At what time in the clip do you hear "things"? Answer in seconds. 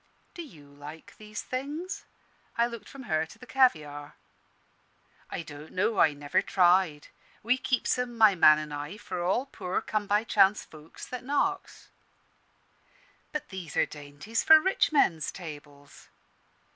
1.43-2.05